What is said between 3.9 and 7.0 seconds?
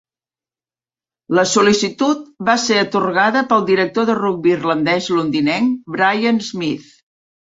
de rugbi irlandès londinenc Brian Smith.